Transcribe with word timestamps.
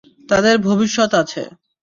তাদের 0.29 0.55
ভবিষ্যৎ 0.59 1.11
আছে। 1.13 1.41